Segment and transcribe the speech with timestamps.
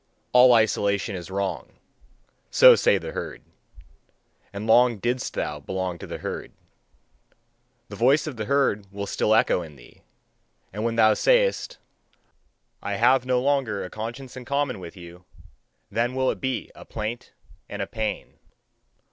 [0.31, 1.73] All isolation is wrong":
[2.49, 3.43] so say the herd.
[4.51, 6.53] And long didst thou belong to the herd.
[7.89, 10.01] The voice of the herd will still echo in thee.
[10.73, 11.77] And when thou sayest,
[12.81, 15.23] "I have no longer a conscience in common with you,"
[15.91, 17.31] then will it be a plaint
[17.69, 18.39] and a pain.